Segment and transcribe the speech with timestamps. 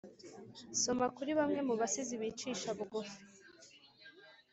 [0.81, 3.19] soma kuri bamwe mubasizi bicisha bugufi,